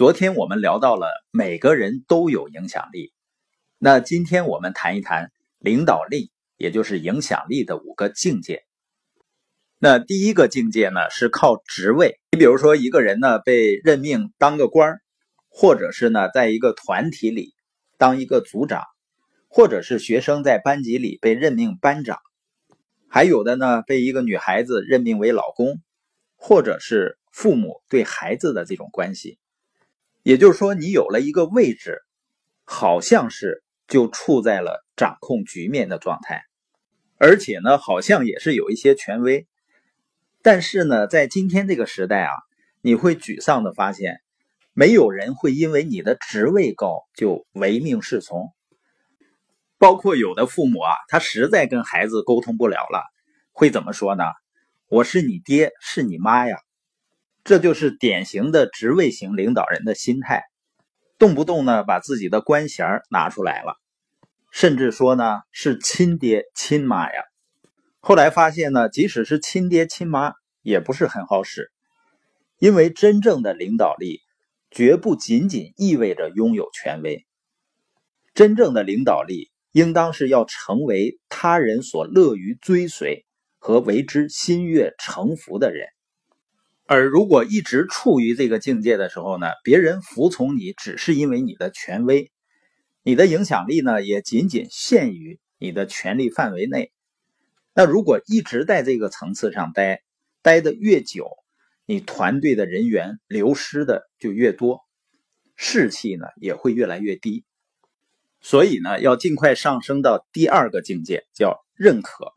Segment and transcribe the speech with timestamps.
[0.00, 3.12] 昨天我们聊到了每个人都有影响力，
[3.76, 8.62] 那今天我们谈一谈领导力，也就是影响力的五个境界。
[9.78, 15.02] 那第一个境界呢是靠职位，你比如说一个人呢被任命当个官儿，
[15.50, 17.52] 或者是呢在一个团体里
[17.98, 18.84] 当一个组长，
[19.48, 22.20] 或者是学生在班级里被任命班长，
[23.06, 25.82] 还有的呢被一个女孩子任命为老公，
[26.36, 29.38] 或者是父母对孩子的这种关系。
[30.22, 32.02] 也就是说，你有了一个位置，
[32.64, 36.42] 好像是就处在了掌控局面的状态，
[37.16, 39.46] 而且呢，好像也是有一些权威。
[40.42, 42.32] 但是呢，在今天这个时代啊，
[42.80, 44.20] 你会沮丧的发现，
[44.72, 48.52] 没有人会因为你的职位高就唯命是从。
[49.78, 53.02] 包括有的父母啊，他实在跟孩子沟通不了了，
[53.52, 54.24] 会怎么说呢？
[54.88, 56.58] 我是你爹，是你妈呀。
[57.50, 60.44] 这就是典型的职位型领导人的心态，
[61.18, 63.74] 动不动呢把自己的官衔拿出来了，
[64.52, 67.24] 甚至说呢是亲爹亲妈呀。
[67.98, 71.72] 后来发现呢，即使是亲爹亲妈也不是很好使，
[72.60, 74.20] 因为真正的领导力
[74.70, 77.26] 绝不仅仅意味着拥有权威，
[78.32, 83.26] 真正的领导力应当是要成为他人所乐于追随
[83.58, 85.88] 和为之心悦诚服的人。
[86.92, 92.32] 而如果一直处于这个境界的时候呢，别人服从你只是因为你的权威，
[93.04, 96.90] 你的影响力呢也仅仅限于你的权力范围内。
[97.74, 100.02] 那如果一直在这个层次上待，
[100.42, 101.30] 待的越久，
[101.86, 104.80] 你团队的人员流失的就越多，
[105.54, 107.44] 士气呢也会越来越低。
[108.40, 112.32] 所以呢，要尽快上升到第二个境界，叫认可。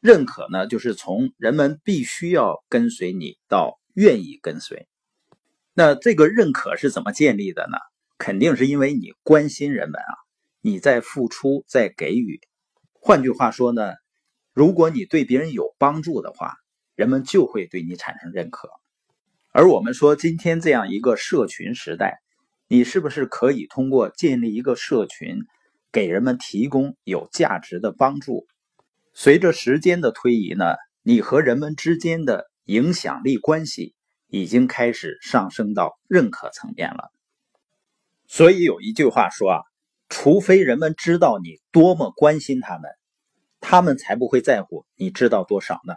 [0.00, 4.88] 认可呢，就是从人们必须要跟随你到愿意跟随。
[5.74, 7.78] 那这个认可是怎么建立的呢？
[8.18, 10.12] 肯定是因为你关心人们啊，
[10.60, 12.40] 你在付出，在给予。
[12.92, 13.92] 换句话说呢，
[14.52, 16.56] 如果你对别人有帮助的话，
[16.94, 18.68] 人们就会对你产生认可。
[19.52, 22.20] 而我们说，今天这样一个社群时代，
[22.68, 25.38] 你是不是可以通过建立一个社群，
[25.90, 28.46] 给人们提供有价值的帮助？
[29.22, 33.94] 随着时间的推移呢，你和人们之间的影响力关系
[34.28, 37.12] 已经开始上升到认可层面了。
[38.26, 39.60] 所以有一句话说啊，
[40.08, 42.90] 除非人们知道你多么关心他们，
[43.60, 45.96] 他们才不会在乎你知道多少呢。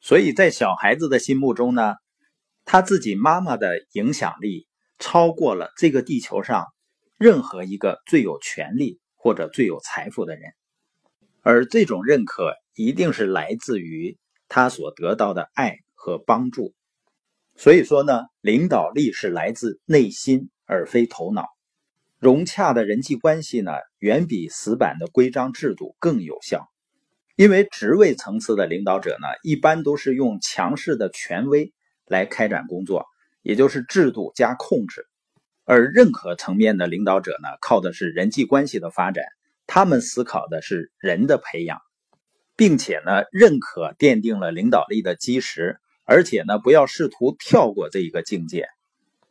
[0.00, 1.94] 所以在小孩子的心目中呢，
[2.64, 4.66] 他自己妈妈的影响力
[4.98, 6.66] 超过了这个地球上
[7.18, 10.54] 任何一个最有权力或者最有财富的人。
[11.48, 14.18] 而这种认可一定是来自于
[14.48, 16.74] 他所得到的爱和帮助，
[17.54, 21.46] 所以说呢，领导力是来自内心而非头脑。
[22.18, 23.70] 融洽的人际关系呢，
[24.00, 26.68] 远比死板的规章制度更有效。
[27.36, 31.72] 因为职位层次的领导者呢，一般都是用强势的权威
[32.06, 33.06] 来开展工作，
[33.42, 35.02] 也就是制度加控制；
[35.64, 39.24] 而认可层面的领导者呢，靠的是人际关系的发展。
[39.66, 41.78] 他们思考的是人的培养，
[42.56, 48.68] 并且呢，认可奠定了领导力的基石，而且呢，不要试图跳过这一个境界，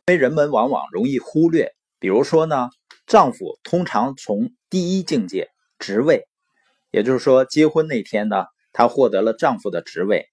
[0.06, 1.72] 因为人们往往容易忽略。
[1.98, 2.68] 比如说呢，
[3.06, 5.48] 丈夫通常从第一境界
[5.78, 6.28] 职位，
[6.90, 10.26] 也就是说，结婚那天呢，她获得了丈夫的职位，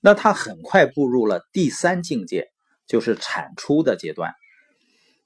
[0.00, 2.48] 那她很快步入了第三境界，
[2.86, 4.32] 就是产出的阶段。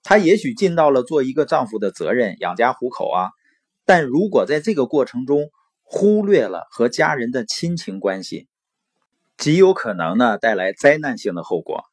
[0.03, 3.31] 她也许尽到了做一个丈夫的责任，养家糊口啊。
[3.87, 5.49] 但如果在这个过程中
[5.83, 8.49] 忽略了和家人的亲情关系，
[9.39, 11.85] 极有可能呢带来灾难性的后果。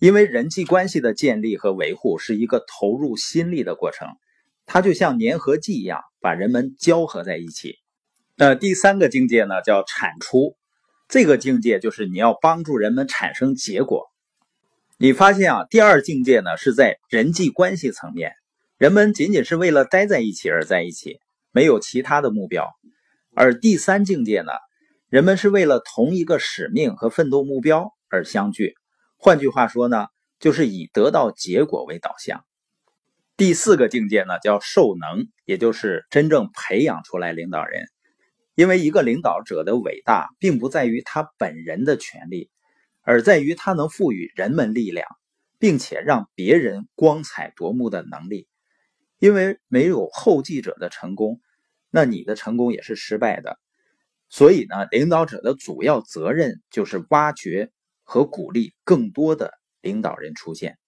[0.00, 4.08] 因为人际关系的建立和维护是一个投入心力的过程，
[4.66, 7.76] 它就像粘合剂一样，把人们交合在一起。
[8.36, 10.56] 那第三个境界呢，叫产出。
[11.08, 14.06] 这个境界就是你要帮助人们产生结果。
[14.98, 18.32] 你发现啊，第二境界呢是在人际关系层面，
[18.76, 21.18] 人们仅仅是为了待在一起而在一起。
[21.52, 22.68] 没有其他的目标，
[23.34, 24.52] 而第三境界呢？
[25.08, 28.74] 人们是为了同一个使命和奋斗目标而相聚。
[29.16, 30.06] 换句话说呢，
[30.38, 32.44] 就是以得到结果为导向。
[33.36, 37.86] 第四个境界呢，叫授能，也就是真正培养出来领导人。
[38.54, 42.50] 因为一个领导者的伟大，并不在于他本人的权利，
[43.02, 45.06] 而在于他能赋予人们力量，
[45.58, 48.46] 并且让别人光彩夺目的能力。
[49.18, 51.40] 因为没有后继者的成功，
[51.90, 53.58] 那你的成功也是失败的。
[54.28, 57.70] 所以呢，领导者的主要责任就是挖掘
[58.04, 60.78] 和鼓励更多的领导人出现。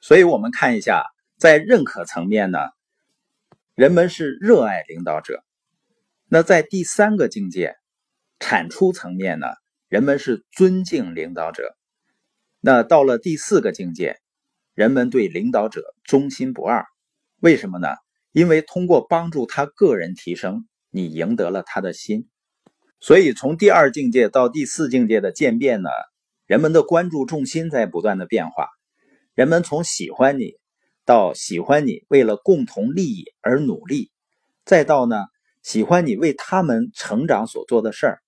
[0.00, 1.04] 所以，我们看一下，
[1.36, 2.58] 在认可层面呢，
[3.74, 5.44] 人们是热爱领导者；
[6.28, 7.76] 那在第三个境界，
[8.40, 9.46] 产出层面呢，
[9.88, 11.76] 人们是尊敬领导者；
[12.60, 14.18] 那到了第四个境界，
[14.74, 16.86] 人们对领导者忠心不二。
[17.42, 17.88] 为什么呢？
[18.30, 22.28] 因为通过帮助他个人提升，你赢得了他的心。
[23.00, 25.90] 所以，从第二境界到第四境界的渐变呢，
[26.46, 28.68] 人们的关注重心在不断的变化。
[29.34, 30.52] 人们从喜欢你，
[31.04, 34.12] 到喜欢你为了共同利益而努力，
[34.64, 35.24] 再到呢
[35.64, 38.22] 喜欢你为他们成长所做的事儿。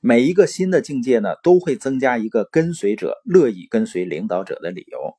[0.00, 5.16] 每一个新的境界呢，都会增加一个跟随者乐意跟随领导者的理由。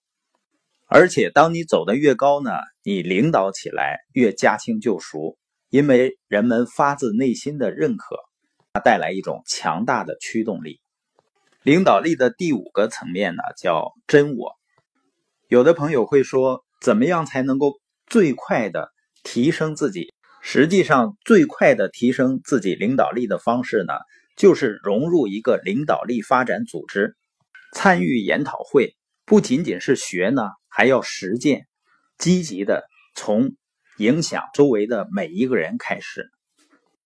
[0.86, 2.52] 而且，当你走得越高呢，
[2.84, 5.38] 你领导起来越驾轻就熟，
[5.70, 8.16] 因为人们发自内心的认可，
[8.74, 10.82] 它带来一种强大的驱动力。
[11.62, 14.54] 领导力的第五个层面呢，叫真我。
[15.48, 18.92] 有的朋友会说，怎么样才能够最快的
[19.22, 20.12] 提升自己？
[20.42, 23.94] 实际上，最快的提升自己领导力的方式呢，
[24.36, 27.16] 就是融入一个领导力发展组织，
[27.74, 31.68] 参与研讨会，不仅仅是学呢，还要实践，
[32.22, 33.56] 积极的从
[33.98, 36.30] 影响周围的每一个人开始。